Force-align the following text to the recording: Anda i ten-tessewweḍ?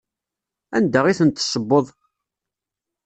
Anda 0.77 1.01
i 1.11 1.13
ten-tessewweḍ? 1.19 1.87